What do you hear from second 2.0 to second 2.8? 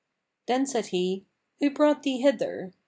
thee hither?"